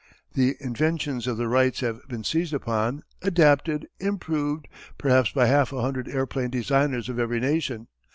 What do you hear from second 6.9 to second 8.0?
of every nation.